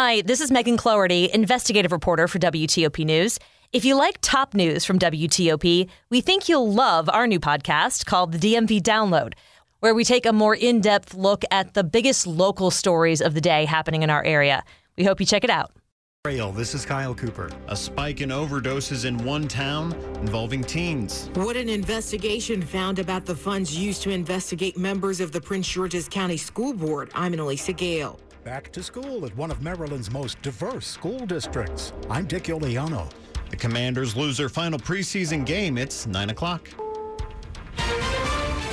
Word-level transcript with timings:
Hi, 0.00 0.20
this 0.20 0.40
is 0.40 0.52
Megan 0.52 0.76
Cloherty, 0.76 1.28
investigative 1.34 1.90
reporter 1.90 2.28
for 2.28 2.38
WTOP 2.38 3.04
News. 3.04 3.36
If 3.72 3.84
you 3.84 3.96
like 3.96 4.18
top 4.20 4.54
news 4.54 4.84
from 4.84 4.96
WTOP, 4.96 5.88
we 6.08 6.20
think 6.20 6.48
you'll 6.48 6.72
love 6.72 7.08
our 7.08 7.26
new 7.26 7.40
podcast 7.40 8.06
called 8.06 8.30
the 8.30 8.38
DMV 8.38 8.80
Download, 8.80 9.32
where 9.80 9.96
we 9.96 10.04
take 10.04 10.24
a 10.24 10.32
more 10.32 10.54
in 10.54 10.80
depth 10.80 11.14
look 11.14 11.42
at 11.50 11.74
the 11.74 11.82
biggest 11.82 12.28
local 12.28 12.70
stories 12.70 13.20
of 13.20 13.34
the 13.34 13.40
day 13.40 13.64
happening 13.64 14.04
in 14.04 14.08
our 14.08 14.22
area. 14.22 14.62
We 14.96 15.02
hope 15.02 15.18
you 15.18 15.26
check 15.26 15.42
it 15.42 15.50
out. 15.50 15.72
This 16.22 16.76
is 16.76 16.86
Kyle 16.86 17.14
Cooper. 17.16 17.50
A 17.66 17.74
spike 17.74 18.20
in 18.20 18.28
overdoses 18.28 19.04
in 19.04 19.18
one 19.24 19.48
town 19.48 19.94
involving 20.20 20.62
teens. 20.62 21.28
What 21.34 21.56
an 21.56 21.68
investigation 21.68 22.62
found 22.62 23.00
about 23.00 23.26
the 23.26 23.34
funds 23.34 23.76
used 23.76 24.02
to 24.02 24.10
investigate 24.10 24.76
members 24.76 25.18
of 25.18 25.32
the 25.32 25.40
Prince 25.40 25.66
George's 25.66 26.08
County 26.08 26.36
School 26.36 26.72
Board. 26.72 27.10
I'm 27.16 27.32
Annalisa 27.32 27.76
Gale. 27.76 28.20
Back 28.48 28.72
to 28.72 28.82
school 28.82 29.26
at 29.26 29.36
one 29.36 29.50
of 29.50 29.60
Maryland's 29.60 30.10
most 30.10 30.40
diverse 30.40 30.86
school 30.86 31.26
districts. 31.26 31.92
I'm 32.08 32.24
Dick 32.24 32.44
Uliano. 32.44 33.12
The 33.50 33.56
Commanders 33.56 34.16
lose 34.16 34.38
their 34.38 34.48
final 34.48 34.78
preseason 34.78 35.44
game. 35.44 35.76
It's 35.76 36.06
9 36.06 36.30
o'clock. 36.30 36.66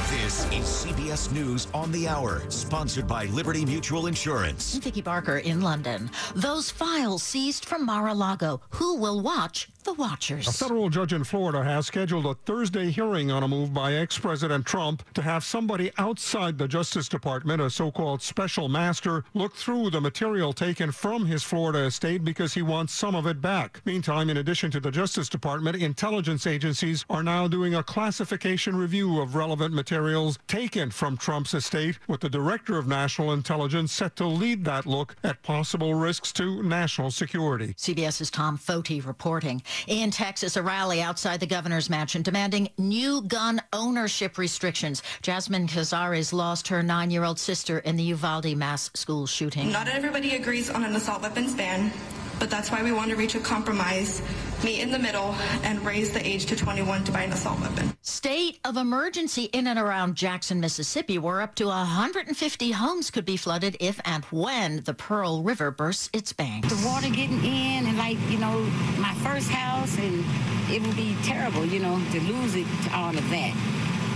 This 0.10 0.46
is 0.46 0.64
CBS 0.64 1.30
News 1.34 1.68
on 1.74 1.92
the 1.92 2.08
Hour, 2.08 2.50
sponsored 2.50 3.06
by 3.06 3.26
Liberty 3.26 3.66
Mutual 3.66 4.08
Insurance. 4.08 4.76
Vicki 4.76 5.02
Barker 5.02 5.40
in 5.40 5.60
London. 5.60 6.10
Those 6.34 6.72
files 6.72 7.22
seized 7.22 7.66
from 7.66 7.86
Mar-a-Lago. 7.86 8.62
Who 8.70 8.96
will 8.96 9.20
watch 9.20 9.68
the 9.86 9.94
watchers? 9.94 10.48
A 10.48 10.52
federal 10.52 10.90
judge 10.90 11.14
in 11.14 11.24
Florida 11.24 11.64
has 11.64 11.86
scheduled 11.86 12.26
a 12.26 12.34
Thursday 12.34 12.90
hearing 12.90 13.32
on 13.32 13.44
a 13.44 13.48
move 13.48 13.74
by 13.74 13.94
ex-President 13.94 14.66
Trump 14.66 15.04
to 15.14 15.22
have 15.22 15.44
somebody 15.44 15.92
outside 15.98 16.58
the 16.58 16.68
Justice 16.68 17.08
Department, 17.08 17.62
a 17.62 17.70
so-called 17.70 18.22
special 18.22 18.68
master, 18.68 19.24
look 19.34 19.56
through 19.56 19.92
the 19.92 20.02
material 20.02 20.52
taken 20.52 20.92
from 20.92 21.26
his 21.26 21.44
Florida 21.44 21.86
estate 21.86 22.24
because 22.26 22.54
he 22.54 22.62
wants 22.64 22.94
some 22.94 23.16
of 23.16 23.28
it 23.28 23.42
back. 23.42 23.82
Meantime, 23.86 24.30
in 24.30 24.38
addition 24.38 24.72
to 24.72 24.80
the 24.80 24.92
Justice 24.92 25.30
Department, 25.30 25.78
intelligence 25.78 26.48
agencies 26.48 27.06
are 27.10 27.24
now 27.24 27.48
doing 27.48 27.76
a 27.76 27.84
classification 27.84 28.76
review 28.76 29.22
of 29.22 29.36
relevant 29.36 29.74
materials 29.74 30.40
taken 30.48 30.90
from 30.90 31.16
Trump's 31.16 31.54
estate, 31.54 32.00
with 32.08 32.22
the 32.22 32.30
Director 32.30 32.78
of 32.78 32.88
National 32.88 33.32
Intelligence 33.32 33.92
set 33.92 34.16
to 34.16 34.26
lead 34.26 34.66
that 34.66 34.88
look 34.88 35.16
at 35.24 35.44
possible 35.44 35.94
risks 35.94 36.34
to 36.34 36.64
national 36.64 37.12
security. 37.12 37.76
CBS's 37.78 38.32
Tom 38.32 38.58
Foty 38.58 39.06
reporting. 39.06 39.62
In 39.88 40.12
Texas, 40.12 40.56
a 40.56 40.62
rally 40.62 41.02
outside 41.02 41.40
the 41.40 41.48
governor's 41.48 41.90
mansion 41.90 42.22
demanding 42.22 42.70
new 42.78 43.22
gun 43.22 43.62
ownership 43.74 44.38
restrictions. 44.38 45.04
Jasmine 45.22 45.68
Cazares 45.68 46.34
lost 46.34 46.68
her 46.68 46.82
nine 46.84 47.12
year 47.12 47.24
old 47.24 47.40
sister 47.40 47.80
in 47.80 47.96
the 47.96 48.04
Uvalde 48.04 48.56
mass 48.56 48.92
school 48.94 49.28
shooting. 49.28 49.72
Not 49.72 49.88
everybody 49.88 50.36
agrees 50.36 50.70
on 50.70 50.84
an 50.84 50.96
assault 50.96 51.22
weapons 51.22 51.54
ban, 51.54 51.92
but 52.40 52.50
that's 52.50 52.72
why 52.72 52.84
we 52.84 52.92
want 52.92 53.10
to 53.10 53.16
reach 53.16 53.36
a 53.36 53.40
compromise, 53.40 54.22
meet 54.64 54.82
in 54.82 54.92
the 54.92 55.00
middle, 55.00 55.36
and 55.64 55.84
raise 55.86 56.12
the 56.12 56.26
age 56.26 56.46
to 56.48 56.56
21 56.56 57.04
to 57.06 57.12
buy 57.12 57.24
an 57.24 57.32
assault 57.32 57.60
weapon. 57.60 57.96
State 58.02 58.60
of 58.64 58.78
emergency 58.78 59.44
in 59.46 59.68
and 59.68 59.80
around 59.80 60.16
Jackson, 60.16 60.60
Mississippi, 60.60 61.18
where 61.18 61.42
up 61.42 61.56
to 61.56 61.68
150 61.68 62.72
homes 62.72 63.12
could 63.12 63.26
be 63.26 63.38
flooded 63.38 63.76
if 63.80 64.00
and 64.06 64.24
when 64.26 64.82
the 64.86 64.94
Pearl 64.94 65.44
River 65.44 65.72
bursts 65.72 66.10
its 66.14 66.34
banks. 66.34 66.70
The 66.70 66.88
water 66.88 67.10
getting 67.10 67.44
in, 67.44 67.86
and 67.88 67.98
like, 67.98 68.18
you 68.30 68.38
know, 68.38 68.60
my 69.00 69.14
first 69.16 69.50
house, 69.50 69.98
and 69.98 70.24
it 70.72 70.82
would 70.82 70.96
be 70.96 71.16
terrible, 71.24 71.66
you 71.66 71.80
know, 71.80 72.02
to 72.12 72.20
lose 72.22 72.56
it 72.56 72.66
to 72.84 72.96
all 72.96 73.16
of 73.16 73.30
that. 73.30 73.54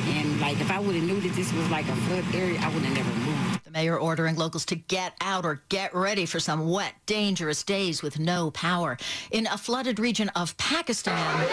And 0.09 0.39
like, 0.41 0.59
if 0.59 0.71
I 0.71 0.79
would 0.79 0.95
have 0.95 1.03
knew 1.03 1.19
that 1.21 1.33
this 1.35 1.51
was 1.53 1.69
like 1.69 1.87
a 1.87 1.95
flood 1.95 2.25
area, 2.33 2.59
I 2.61 2.73
would 2.73 2.83
have 2.83 2.95
never 2.95 3.09
moved. 3.19 3.63
The 3.65 3.71
mayor 3.71 3.97
ordering 3.97 4.35
locals 4.35 4.65
to 4.65 4.75
get 4.75 5.13
out 5.21 5.45
or 5.45 5.61
get 5.69 5.93
ready 5.93 6.25
for 6.25 6.39
some 6.39 6.69
wet, 6.69 6.93
dangerous 7.05 7.61
days 7.63 8.01
with 8.01 8.19
no 8.19 8.49
power. 8.51 8.97
In 9.31 9.45
a 9.47 9.57
flooded 9.57 9.99
region 9.99 10.29
of 10.29 10.57
Pakistan, 10.57 11.47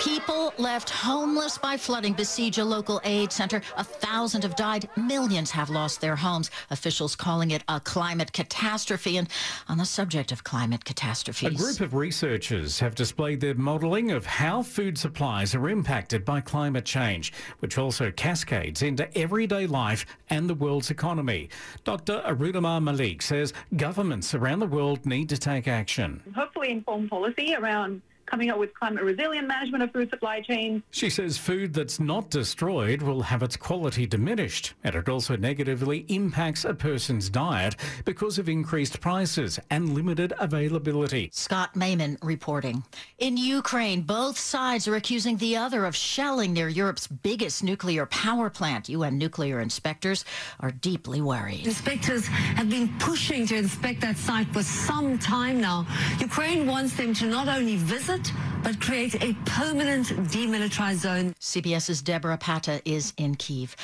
people 0.00 0.52
left 0.58 0.90
homeless 0.90 1.58
by 1.58 1.76
flooding 1.76 2.12
besiege 2.12 2.58
a 2.58 2.64
local 2.64 3.00
aid 3.04 3.30
center. 3.30 3.62
A 3.76 3.84
thousand 3.84 4.42
have 4.42 4.56
died. 4.56 4.88
Millions 4.96 5.52
have 5.52 5.70
lost 5.70 6.00
their 6.00 6.16
homes. 6.16 6.50
Officials 6.70 7.14
calling 7.14 7.52
it 7.52 7.62
a 7.68 7.78
climate 7.78 8.32
catastrophe. 8.32 9.16
And 9.18 9.28
on 9.68 9.78
the 9.78 9.84
subject 9.84 10.32
of 10.32 10.42
climate 10.42 10.84
catastrophes, 10.84 11.54
a 11.54 11.54
group 11.54 11.80
of 11.80 11.94
researchers 11.94 12.80
have 12.80 12.96
displayed 12.96 13.40
their 13.40 13.54
modelling 13.54 14.10
of 14.10 14.26
how 14.26 14.62
food 14.62 14.98
supplies 14.98 15.54
are 15.54 15.68
impacted 15.68 16.24
by 16.24 16.40
climate 16.40 16.84
change, 16.84 17.32
which 17.60 17.78
also 17.78 17.99
cascades 18.08 18.82
into 18.82 19.18
everyday 19.18 19.66
life 19.66 20.06
and 20.30 20.48
the 20.48 20.54
world's 20.54 20.90
economy. 20.90 21.48
Dr. 21.82 22.22
Arunima 22.24 22.80
Malik 22.80 23.20
says 23.20 23.52
governments 23.76 24.34
around 24.34 24.60
the 24.60 24.66
world 24.66 25.04
need 25.04 25.28
to 25.28 25.36
take 25.36 25.66
action. 25.66 26.22
Hopefully, 26.36 26.70
inform 26.70 27.08
policy 27.08 27.54
around 27.56 28.00
coming 28.30 28.50
up 28.50 28.58
with 28.58 28.72
climate 28.74 29.02
resilient 29.02 29.48
management 29.48 29.82
of 29.82 29.92
food 29.92 30.08
supply 30.08 30.40
chains. 30.40 30.82
She 30.90 31.10
says 31.10 31.36
food 31.36 31.74
that's 31.74 31.98
not 31.98 32.30
destroyed 32.30 33.02
will 33.02 33.22
have 33.22 33.42
its 33.42 33.56
quality 33.56 34.06
diminished, 34.06 34.74
and 34.84 34.94
it 34.94 35.08
also 35.08 35.36
negatively 35.36 36.04
impacts 36.08 36.64
a 36.64 36.74
person's 36.74 37.28
diet 37.28 37.74
because 38.04 38.38
of 38.38 38.48
increased 38.48 39.00
prices 39.00 39.58
and 39.70 39.94
limited 39.94 40.32
availability. 40.38 41.30
Scott 41.32 41.74
Mayman 41.74 42.16
reporting. 42.22 42.84
In 43.18 43.36
Ukraine, 43.36 44.02
both 44.02 44.38
sides 44.38 44.86
are 44.86 44.94
accusing 44.94 45.36
the 45.36 45.56
other 45.56 45.84
of 45.84 45.96
shelling 45.96 46.52
near 46.52 46.68
Europe's 46.68 47.06
biggest 47.06 47.64
nuclear 47.64 48.06
power 48.06 48.48
plant. 48.48 48.88
UN 48.88 49.18
nuclear 49.18 49.60
inspectors 49.60 50.24
are 50.60 50.70
deeply 50.70 51.20
worried. 51.20 51.66
Inspectors 51.66 52.26
have 52.26 52.70
been 52.70 52.88
pushing 52.98 53.46
to 53.46 53.56
inspect 53.56 54.00
that 54.02 54.16
site 54.16 54.46
for 54.48 54.62
some 54.62 55.18
time 55.18 55.60
now. 55.60 55.86
Ukraine 56.20 56.66
wants 56.66 56.96
them 56.96 57.12
to 57.14 57.26
not 57.26 57.48
only 57.48 57.76
visit, 57.76 58.19
but 58.62 58.80
create 58.80 59.22
a 59.22 59.34
permanent 59.44 60.08
demilitarized 60.30 60.96
zone. 60.96 61.34
CBS's 61.40 62.02
Debora 62.02 62.38
Patta 62.38 62.80
is 62.84 63.12
in 63.16 63.34
Kiev. 63.34 63.76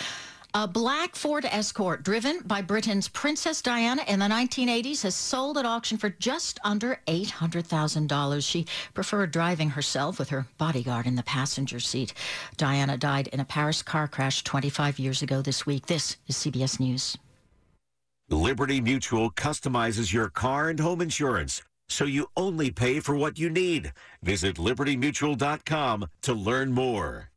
A 0.54 0.66
black 0.66 1.16
Ford 1.16 1.44
Escort 1.44 2.02
driven 2.02 2.40
by 2.46 2.62
Britain's 2.62 3.08
Princess 3.08 3.60
Diana 3.60 4.02
in 4.08 4.20
the 4.20 4.26
1980s 4.26 5.02
has 5.02 5.14
sold 5.14 5.58
at 5.58 5.66
auction 5.66 5.98
for 5.98 6.08
just 6.08 6.58
under 6.64 6.98
$800,000. 7.06 8.48
She 8.48 8.64
preferred 8.94 9.32
driving 9.32 9.68
herself 9.68 10.18
with 10.18 10.30
her 10.30 10.46
bodyguard 10.56 11.06
in 11.06 11.16
the 11.16 11.22
passenger 11.22 11.78
seat. 11.78 12.14
Diana 12.56 12.96
died 12.96 13.28
in 13.28 13.40
a 13.40 13.44
Paris 13.44 13.82
car 13.82 14.08
crash 14.08 14.42
25 14.44 14.98
years 14.98 15.20
ago 15.20 15.42
this 15.42 15.66
week. 15.66 15.86
This 15.86 16.16
is 16.26 16.36
CBS 16.36 16.80
News. 16.80 17.18
Liberty 18.30 18.80
Mutual 18.80 19.30
customizes 19.30 20.10
your 20.10 20.30
car 20.30 20.70
and 20.70 20.80
home 20.80 21.02
insurance 21.02 21.62
so 21.88 22.04
you 22.04 22.26
only 22.36 22.70
pay 22.70 23.00
for 23.00 23.16
what 23.16 23.38
you 23.38 23.48
need. 23.48 23.92
Visit 24.22 24.56
libertymutual.com 24.56 26.06
to 26.22 26.34
learn 26.34 26.72
more. 26.72 27.30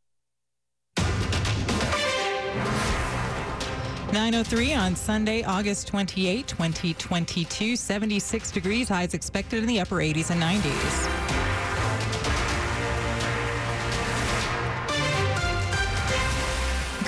903 4.11 4.73
on 4.73 4.95
Sunday, 4.95 5.43
August 5.43 5.87
28, 5.87 6.47
2022. 6.47 7.75
76 7.75 8.51
degrees, 8.51 8.89
highs 8.89 9.13
expected 9.13 9.59
in 9.59 9.67
the 9.67 9.79
upper 9.79 9.97
80s 9.97 10.31
and 10.31 10.41
90s. 10.41 11.29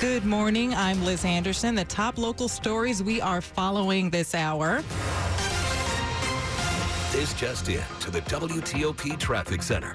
Good 0.00 0.24
morning. 0.24 0.74
I'm 0.74 1.04
Liz 1.04 1.24
Anderson. 1.24 1.74
The 1.74 1.84
top 1.84 2.18
local 2.18 2.48
stories 2.48 3.02
we 3.02 3.20
are 3.20 3.40
following 3.40 4.10
this 4.10 4.34
hour. 4.34 4.82
This 7.22 7.34
just 7.34 7.68
in 7.68 7.80
to 8.00 8.10
the 8.10 8.20
WTOP 8.22 9.16
Traffic 9.16 9.62
Center. 9.62 9.94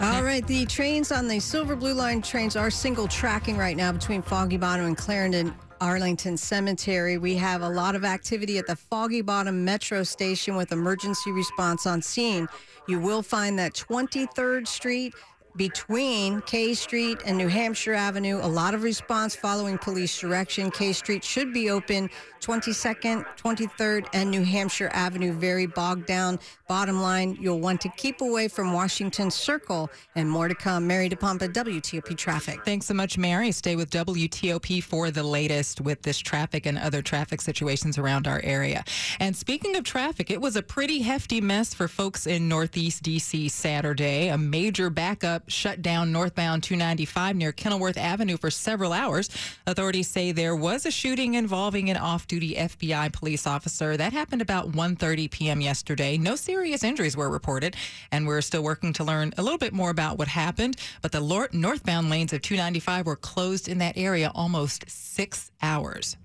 All 0.00 0.24
right, 0.24 0.44
the 0.48 0.66
trains 0.66 1.12
on 1.12 1.28
the 1.28 1.38
Silver 1.38 1.76
Blue 1.76 1.94
Line 1.94 2.20
trains 2.20 2.56
are 2.56 2.68
single 2.68 3.06
tracking 3.06 3.56
right 3.56 3.76
now 3.76 3.92
between 3.92 4.22
Foggy 4.22 4.56
Bottom 4.56 4.86
and 4.86 4.96
Clarendon. 4.96 5.54
Arlington 5.80 6.36
Cemetery. 6.36 7.18
We 7.18 7.36
have 7.36 7.62
a 7.62 7.68
lot 7.68 7.94
of 7.94 8.04
activity 8.04 8.58
at 8.58 8.66
the 8.66 8.74
Foggy 8.74 9.20
Bottom 9.20 9.64
Metro 9.64 10.02
Station 10.02 10.56
with 10.56 10.72
emergency 10.72 11.30
response 11.30 11.86
on 11.86 12.02
scene. 12.02 12.48
You 12.88 12.98
will 12.98 13.22
find 13.22 13.58
that 13.60 13.74
23rd 13.74 14.66
Street 14.66 15.14
between 15.56 16.40
K 16.42 16.74
Street 16.74 17.18
and 17.24 17.36
New 17.36 17.48
Hampshire 17.48 17.94
Avenue. 17.94 18.38
A 18.42 18.46
lot 18.46 18.74
of 18.74 18.82
response 18.82 19.34
following 19.34 19.78
police 19.78 20.18
direction. 20.18 20.70
K 20.70 20.92
Street 20.92 21.24
should 21.24 21.52
be 21.52 21.70
open 21.70 22.10
22nd, 22.40 23.24
23rd, 23.36 24.06
and 24.12 24.30
New 24.30 24.44
Hampshire 24.44 24.90
Avenue. 24.92 25.32
Very 25.32 25.66
bogged 25.66 26.06
down. 26.06 26.38
Bottom 26.68 27.00
line, 27.00 27.36
you'll 27.40 27.60
want 27.60 27.80
to 27.80 27.88
keep 27.90 28.20
away 28.20 28.46
from 28.48 28.72
Washington 28.72 29.30
Circle 29.30 29.90
and 30.14 30.30
more 30.30 30.46
to 30.46 30.54
come. 30.54 30.86
Mary 30.86 31.08
DePompa, 31.08 31.52
WTOP 31.52 32.16
Traffic. 32.16 32.64
Thanks 32.64 32.86
so 32.86 32.94
much, 32.94 33.18
Mary. 33.18 33.50
Stay 33.50 33.74
with 33.74 33.90
WTOP 33.90 34.82
for 34.82 35.10
the 35.10 35.22
latest 35.22 35.80
with 35.80 36.02
this 36.02 36.18
traffic 36.18 36.66
and 36.66 36.78
other 36.78 37.02
traffic 37.02 37.40
situations 37.40 37.98
around 37.98 38.28
our 38.28 38.40
area. 38.44 38.84
And 39.18 39.36
speaking 39.36 39.76
of 39.76 39.84
traffic, 39.84 40.30
it 40.30 40.40
was 40.40 40.56
a 40.56 40.62
pretty 40.62 41.02
hefty 41.02 41.40
mess 41.40 41.74
for 41.74 41.88
folks 41.88 42.26
in 42.26 42.48
Northeast 42.48 43.02
DC 43.02 43.50
Saturday. 43.50 44.28
A 44.28 44.38
major 44.38 44.90
backup 44.90 45.45
shut 45.48 45.82
down 45.82 46.12
northbound 46.12 46.62
295 46.62 47.36
near 47.36 47.52
Kenilworth 47.52 47.96
Avenue 47.96 48.36
for 48.36 48.50
several 48.50 48.92
hours. 48.92 49.30
Authorities 49.66 50.08
say 50.08 50.32
there 50.32 50.56
was 50.56 50.86
a 50.86 50.90
shooting 50.90 51.34
involving 51.34 51.90
an 51.90 51.96
off-duty 51.96 52.54
FBI 52.54 53.12
police 53.12 53.46
officer. 53.46 53.96
That 53.96 54.12
happened 54.12 54.42
about 54.42 54.72
1:30 54.72 55.30
p.m. 55.30 55.60
yesterday. 55.60 56.18
No 56.18 56.36
serious 56.36 56.84
injuries 56.84 57.16
were 57.16 57.30
reported, 57.30 57.76
and 58.10 58.26
we're 58.26 58.42
still 58.42 58.62
working 58.62 58.92
to 58.94 59.04
learn 59.04 59.32
a 59.38 59.42
little 59.42 59.58
bit 59.58 59.72
more 59.72 59.90
about 59.90 60.18
what 60.18 60.28
happened. 60.28 60.76
But 61.02 61.12
the 61.12 61.48
northbound 61.52 62.10
lanes 62.10 62.32
of 62.32 62.42
295 62.42 63.06
were 63.06 63.16
closed 63.16 63.68
in 63.68 63.78
that 63.78 63.96
area 63.96 64.30
almost 64.34 64.88
six 64.88 65.50
hours. 65.62 66.16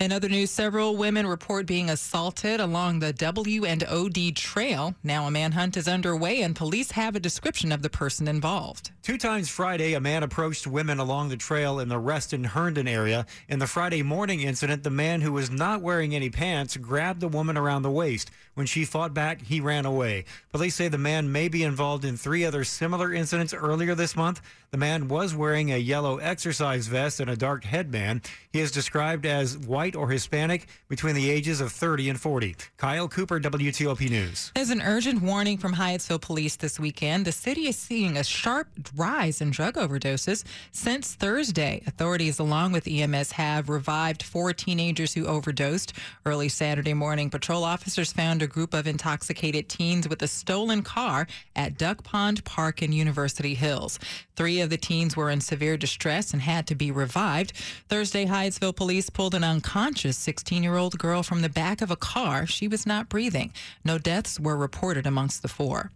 In 0.00 0.10
other 0.10 0.28
news, 0.28 0.50
several 0.50 0.96
women 0.96 1.26
report 1.26 1.66
being 1.66 1.90
assaulted 1.90 2.60
along 2.60 2.98
the 2.98 3.12
W 3.12 3.64
and 3.64 3.84
OD 3.84 4.34
trail. 4.34 4.94
Now 5.04 5.26
a 5.26 5.30
manhunt 5.30 5.76
is 5.76 5.86
underway 5.86 6.42
and 6.42 6.56
police 6.56 6.90
have 6.92 7.14
a 7.14 7.20
description 7.20 7.70
of 7.70 7.82
the 7.82 7.90
person 7.90 8.26
involved. 8.26 8.90
Two 9.02 9.18
times 9.18 9.48
Friday, 9.48 9.94
a 9.94 10.00
man 10.00 10.22
approached 10.22 10.66
women 10.66 10.98
along 10.98 11.28
the 11.28 11.36
trail 11.36 11.78
in 11.78 11.88
the 11.88 11.98
Reston 11.98 12.44
Herndon 12.44 12.88
area. 12.88 13.26
In 13.48 13.58
the 13.58 13.66
Friday 13.66 14.02
morning 14.02 14.40
incident, 14.40 14.82
the 14.82 14.90
man 14.90 15.20
who 15.20 15.32
was 15.32 15.50
not 15.50 15.82
wearing 15.82 16.14
any 16.14 16.30
pants 16.30 16.76
grabbed 16.76 17.20
the 17.20 17.28
woman 17.28 17.56
around 17.56 17.82
the 17.82 17.90
waist. 17.90 18.30
When 18.54 18.66
she 18.66 18.84
fought 18.84 19.14
back, 19.14 19.40
he 19.40 19.60
ran 19.60 19.86
away. 19.86 20.26
Police 20.52 20.74
say 20.74 20.88
the 20.88 20.98
man 20.98 21.32
may 21.32 21.48
be 21.48 21.62
involved 21.62 22.04
in 22.04 22.18
three 22.18 22.44
other 22.44 22.64
similar 22.64 23.12
incidents 23.12 23.54
earlier 23.54 23.94
this 23.94 24.14
month. 24.14 24.42
The 24.72 24.78
man 24.78 25.08
was 25.08 25.34
wearing 25.34 25.70
a 25.70 25.76
yellow 25.76 26.16
exercise 26.18 26.86
vest 26.86 27.20
and 27.20 27.30
a 27.30 27.36
dark 27.36 27.64
headband. 27.64 28.22
He 28.52 28.60
is 28.60 28.70
described 28.70 29.26
as 29.26 29.56
white 29.58 29.94
or 29.94 30.08
Hispanic 30.08 30.66
between 30.88 31.14
the 31.14 31.30
ages 31.30 31.60
of 31.60 31.72
30 31.72 32.10
and 32.10 32.20
40. 32.20 32.56
Kyle 32.78 33.08
Cooper, 33.08 33.38
WTOP 33.38 34.08
News. 34.10 34.50
There's 34.54 34.70
an 34.70 34.82
urgent 34.82 35.22
warning 35.22 35.58
from 35.58 35.74
Hyattsville 35.74 36.20
police 36.22 36.56
this 36.56 36.80
weekend. 36.80 37.26
The 37.26 37.32
city 37.32 37.68
is 37.68 37.76
seeing 37.76 38.16
a 38.16 38.24
sharp 38.24 38.68
rise 38.96 39.40
in 39.40 39.50
drug 39.50 39.74
overdoses 39.74 40.44
since 40.72 41.14
Thursday. 41.14 41.82
Authorities, 41.86 42.38
along 42.38 42.72
with 42.72 42.88
EMS, 42.88 43.32
have 43.32 43.68
revived 43.68 44.22
four 44.22 44.52
teenagers 44.52 45.14
who 45.14 45.26
overdosed. 45.26 45.92
Early 46.24 46.48
Saturday 46.48 46.94
morning, 46.94 47.28
patrol 47.30 47.64
officers 47.64 48.12
found 48.12 48.41
a 48.42 48.46
group 48.46 48.74
of 48.74 48.86
intoxicated 48.86 49.68
teens 49.68 50.08
with 50.08 50.22
a 50.22 50.28
stolen 50.28 50.82
car 50.82 51.26
at 51.56 51.78
Duck 51.78 52.02
Pond 52.02 52.44
Park 52.44 52.82
in 52.82 52.92
University 52.92 53.54
Hills. 53.54 53.98
Three 54.36 54.60
of 54.60 54.70
the 54.70 54.76
teens 54.76 55.16
were 55.16 55.30
in 55.30 55.40
severe 55.40 55.76
distress 55.76 56.32
and 56.32 56.42
had 56.42 56.66
to 56.66 56.74
be 56.74 56.90
revived. 56.90 57.52
Thursday, 57.88 58.26
Hyattsville 58.26 58.76
police 58.76 59.08
pulled 59.08 59.34
an 59.34 59.44
unconscious 59.44 60.16
16 60.18 60.62
year 60.62 60.76
old 60.76 60.98
girl 60.98 61.22
from 61.22 61.42
the 61.42 61.48
back 61.48 61.80
of 61.80 61.90
a 61.90 61.96
car. 61.96 62.46
She 62.46 62.68
was 62.68 62.86
not 62.86 63.08
breathing. 63.08 63.52
No 63.84 63.98
deaths 63.98 64.38
were 64.38 64.56
reported 64.56 65.06
amongst 65.06 65.42
the 65.42 65.48
four. 65.48 65.90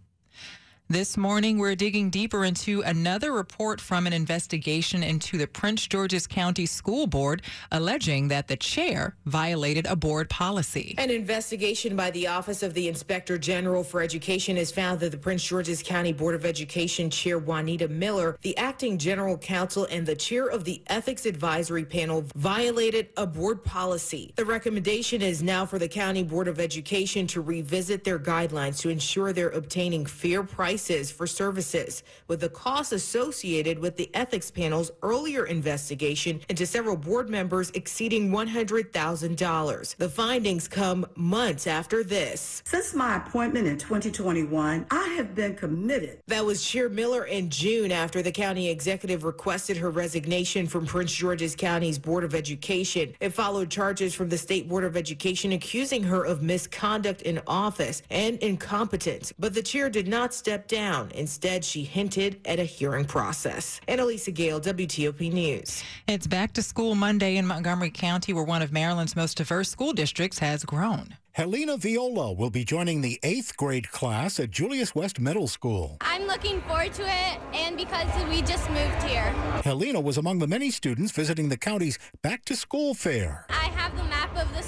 This 0.89 1.17
morning, 1.17 1.57
we're 1.57 1.75
digging 1.75 2.09
deeper 2.09 2.45
into 2.45 2.79
another 2.79 3.33
report 3.33 3.81
from 3.81 4.07
an 4.07 4.13
investigation 4.13 5.03
into 5.03 5.37
the 5.37 5.45
Prince 5.45 5.85
George's 5.85 6.27
County 6.27 6.65
School 6.65 7.07
Board 7.07 7.41
alleging 7.73 8.29
that 8.29 8.47
the 8.47 8.55
chair 8.55 9.13
violated 9.25 9.85
a 9.85 9.97
board 9.97 10.29
policy. 10.29 10.95
An 10.97 11.11
investigation 11.11 11.97
by 11.97 12.11
the 12.11 12.27
Office 12.27 12.63
of 12.63 12.73
the 12.73 12.87
Inspector 12.87 13.37
General 13.39 13.83
for 13.83 14.01
Education 14.01 14.55
has 14.55 14.71
found 14.71 15.01
that 15.01 15.11
the 15.11 15.17
Prince 15.17 15.43
George's 15.43 15.83
County 15.83 16.13
Board 16.13 16.35
of 16.35 16.45
Education 16.45 17.09
Chair 17.09 17.37
Juanita 17.37 17.89
Miller, 17.89 18.37
the 18.41 18.55
acting 18.55 18.97
general 18.97 19.37
counsel, 19.37 19.85
and 19.91 20.05
the 20.05 20.15
chair 20.15 20.47
of 20.47 20.63
the 20.63 20.81
Ethics 20.87 21.25
Advisory 21.25 21.83
Panel 21.83 22.23
violated 22.33 23.09
a 23.17 23.27
board 23.27 23.61
policy. 23.61 24.31
The 24.37 24.45
recommendation 24.45 25.21
is 25.21 25.43
now 25.43 25.65
for 25.65 25.79
the 25.79 25.89
County 25.89 26.23
Board 26.23 26.47
of 26.47 26.61
Education 26.61 27.27
to 27.27 27.41
revisit 27.41 28.05
their 28.05 28.19
guidelines 28.19 28.79
to 28.79 28.89
ensure 28.89 29.33
they're 29.33 29.49
obtaining 29.49 30.05
fair 30.05 30.43
prices 30.43 30.76
prices 30.77 31.09
for 31.09 31.25
services, 31.25 32.03
with 32.27 32.39
the 32.39 32.49
costs 32.49 32.91
associated 32.91 33.79
with 33.79 33.97
the 33.97 34.11
ethics 34.13 34.51
panel's 34.51 34.91
earlier 35.01 35.47
investigation 35.47 36.39
into 36.49 36.67
several 36.67 36.95
board 36.95 37.31
members 37.31 37.71
exceeding 37.71 38.29
$100,000. 38.29 39.95
The 39.95 40.09
findings 40.09 40.67
come 40.67 41.06
months 41.17 41.67
after 41.67 42.03
this. 42.03 42.61
Since 42.65 42.93
my 42.93 43.17
appointment 43.17 43.67
in 43.67 43.77
2021, 43.77 44.85
I 44.91 45.07
have 45.17 45.35
been 45.35 45.55
committed. 45.55 46.19
That 46.27 46.45
was 46.45 46.63
Chair 46.63 46.89
Miller 46.89 47.25
in 47.25 47.49
June 47.49 47.91
after 47.91 48.21
the 48.21 48.31
county 48.31 48.69
executive 48.69 49.23
requested 49.23 49.77
her 49.77 49.89
resignation 49.89 50.67
from 50.67 50.85
Prince 50.85 51.13
George's 51.13 51.55
County's 51.55 51.97
Board 51.97 52.23
of 52.23 52.35
Education. 52.35 53.13
It 53.19 53.29
followed 53.29 53.69
charges 53.69 54.13
from 54.13 54.29
the 54.29 54.37
State 54.37 54.69
Board 54.69 54.83
of 54.83 54.95
Education 54.95 55.51
accusing 55.51 56.03
her 56.03 56.23
of 56.23 56.41
misconduct 56.41 57.21
in 57.23 57.41
office 57.47 58.01
and 58.09 58.37
incompetence. 58.39 59.33
But 59.39 59.53
the 59.53 59.63
chair 59.63 59.89
did 59.89 60.07
not 60.07 60.33
step 60.33 60.67
down. 60.67 61.11
Instead, 61.15 61.65
she 61.65 61.83
hinted 61.83 62.39
at 62.45 62.59
a 62.59 62.63
hearing 62.63 63.05
process. 63.05 63.81
Annalisa 63.87 64.33
Gale, 64.33 64.59
WTOP 64.59 65.31
News. 65.31 65.83
It's 66.07 66.27
back 66.27 66.53
to 66.53 66.61
school 66.61 66.95
Monday 66.95 67.37
in 67.37 67.47
Montgomery 67.47 67.89
County, 67.89 68.33
where 68.33 68.43
one 68.43 68.61
of 68.61 68.71
Maryland's 68.71 69.15
most 69.15 69.37
diverse 69.37 69.69
school 69.69 69.93
districts 69.93 70.39
has 70.39 70.63
grown. 70.63 71.06
Helena 71.33 71.77
Viola 71.77 72.33
will 72.33 72.49
be 72.49 72.65
joining 72.65 73.01
the 73.01 73.19
eighth 73.21 73.55
grade 73.57 73.91
class 73.91 74.39
at 74.39 74.49
Julius 74.49 74.95
West 74.95 75.19
Middle 75.19 75.47
School. 75.47 75.97
I'm 76.01 76.25
looking 76.25 76.61
forward 76.61 76.93
to 76.93 77.03
it, 77.03 77.39
and 77.53 77.77
because 77.77 78.07
we 78.29 78.41
just 78.41 78.67
moved 78.71 79.03
here. 79.03 79.31
Helena 79.63 80.01
was 80.01 80.17
among 80.17 80.39
the 80.39 80.47
many 80.47 80.71
students 80.71 81.11
visiting 81.11 81.49
the 81.49 81.57
county's 81.57 81.99
back 82.23 82.43
to 82.45 82.55
school 82.55 82.95
fair. 82.95 83.45
I 83.49 83.65
have 83.75 83.95
the 83.95 84.03
map 84.05 84.35
of 84.35 84.51
the 84.55 84.63
school, 84.63 84.65
and 84.65 84.65
I 84.65 84.66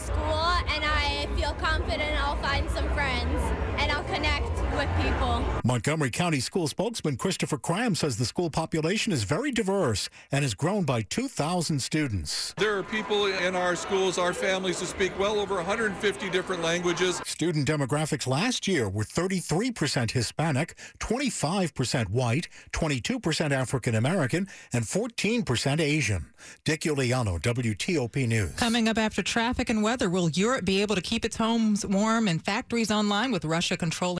feel 1.39 1.53
confident 1.53 2.21
I'll 2.21 2.36
find 2.38 2.69
some 2.71 2.89
friends 2.89 3.41
and 3.77 3.89
I'll 3.91 4.03
connect 4.03 4.50
with 4.75 4.89
people. 5.01 5.44
Montgomery 5.63 6.09
County 6.09 6.41
School 6.41 6.68
spokesman 6.68 7.15
Christopher 7.15 7.57
Cram 7.57 7.95
says 7.95 8.18
the 8.18 8.25
school 8.25 8.50
population 8.50 9.13
is 9.13 9.24
very 9.24 9.51
diverse 9.51 10.09
and 10.33 10.44
has 10.44 10.53
grown 10.53 10.83
by 10.83 11.01
2,000 11.01 11.80
students. 11.81 12.53
There 12.57 12.77
are 12.77 12.83
people 12.83 13.27
in 13.27 13.56
our 13.56 13.77
schools, 13.77 14.18
our 14.18 14.33
families, 14.33 14.81
who 14.81 14.86
speak 14.86 15.18
well 15.18 15.39
over 15.39 15.56
150 15.56 16.30
different 16.30 16.62
languages. 16.62 17.21
Student 17.25 17.68
demographics 17.68 18.27
last 18.27 18.68
year 18.68 18.89
were 18.89 19.06
33% 19.06 20.12
Hispanic, 20.12 20.77
25% 21.00 22.09
white, 22.09 22.50
22% 22.74 23.51
African 23.51 23.95
American, 23.95 24.47
and 24.74 24.83
14% 24.83 25.80
Asian. 25.80 26.25
Dick 26.63 26.81
Uliano, 26.81 27.39
WTOP 27.39 28.27
News. 28.27 28.53
Coming 28.56 28.88
up 28.88 28.97
after 28.97 29.21
traffic 29.21 29.69
and 29.69 29.83
weather, 29.83 30.09
will 30.09 30.30
Europe 30.30 30.65
be 30.65 30.81
able 30.81 30.95
to 30.95 31.01
keep 31.01 31.25
its 31.25 31.28
homes 31.37 31.85
warm 31.85 32.27
and 32.27 32.43
factories 32.43 32.91
online 32.91 33.31
with 33.31 33.45
Russia 33.45 33.77
controlling? 33.77 34.19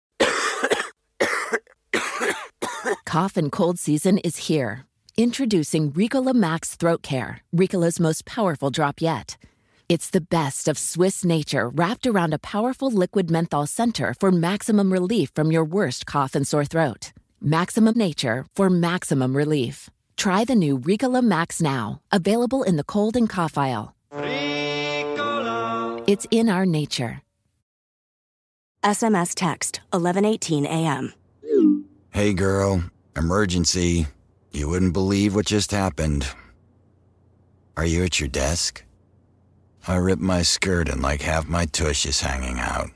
Cough 3.06 3.38
and 3.38 3.52
cold 3.52 3.80
season 3.80 4.18
is 4.20 4.38
here. 4.38 4.86
Introducing 5.18 5.92
Ricola 5.92 6.34
Max 6.34 6.76
Throat 6.76 7.02
Care, 7.02 7.42
Ricola's 7.56 8.00
most 8.00 8.26
powerful 8.26 8.70
drop 8.70 9.02
yet. 9.02 9.38
It's 9.90 10.12
the 10.12 10.22
best 10.22 10.68
of 10.68 10.78
Swiss 10.78 11.26
nature 11.26 11.70
wrapped 11.70 12.06
around 12.06 12.34
a 12.34 12.40
powerful 12.40 12.92
liquid 12.92 13.32
menthol 13.32 13.66
center 13.66 14.14
for 14.20 14.32
maximum 14.32 14.94
relief 14.94 15.32
from 15.34 15.52
your 15.52 15.66
worst 15.66 16.06
cough 16.06 16.36
and 16.36 16.48
sore 16.48 16.66
throat. 16.66 17.12
Maximum 17.42 17.98
nature 17.98 18.46
for 18.56 18.70
maximum 18.70 19.36
relief. 19.36 19.90
Try 20.16 20.46
the 20.46 20.56
new 20.56 20.78
Ricola 20.78 21.24
Max 21.24 21.62
now, 21.62 22.02
available 22.12 22.64
in 22.64 22.76
the 22.76 22.84
cold 22.84 23.16
and 23.16 23.28
cough 23.30 23.58
aisle. 23.58 23.96
Ricola. 24.14 24.59
It's 26.10 26.26
in 26.32 26.50
our 26.50 26.66
nature. 26.66 27.22
SMS 28.84 29.36
text 29.36 29.82
1118 29.92 30.66
AM. 30.66 31.14
Hey 32.10 32.34
girl, 32.34 32.86
emergency. 33.16 34.08
You 34.52 34.70
wouldn't 34.70 34.94
believe 34.94 35.36
what 35.36 35.46
just 35.46 35.70
happened. 35.70 36.28
Are 37.78 37.86
you 37.86 38.04
at 38.06 38.20
your 38.20 38.28
desk? 38.28 38.84
I 39.88 39.98
ripped 39.98 40.20
my 40.20 40.42
skirt 40.42 40.90
and 40.90 41.04
like 41.04 41.22
half 41.22 41.48
my 41.48 41.68
tush 41.68 42.08
is 42.08 42.22
hanging 42.22 42.58
out. 42.58 42.90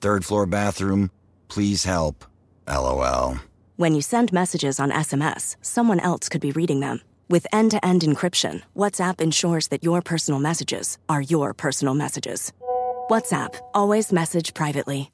Third 0.00 0.24
floor 0.24 0.46
bathroom, 0.46 1.10
please 1.48 1.84
help. 1.84 2.24
LOL. 2.66 3.40
When 3.76 3.94
you 3.94 4.00
send 4.00 4.32
messages 4.32 4.80
on 4.80 4.90
SMS, 4.90 5.56
someone 5.60 6.00
else 6.00 6.30
could 6.30 6.40
be 6.40 6.52
reading 6.52 6.80
them. 6.80 7.02
With 7.30 7.46
end 7.52 7.72
to 7.72 7.84
end 7.84 8.00
encryption, 8.00 8.62
WhatsApp 8.74 9.20
ensures 9.20 9.68
that 9.68 9.84
your 9.84 10.00
personal 10.00 10.40
messages 10.40 10.96
are 11.10 11.20
your 11.20 11.52
personal 11.52 11.92
messages. 11.92 12.54
WhatsApp, 13.10 13.54
always 13.74 14.12
message 14.12 14.54
privately. 14.54 15.10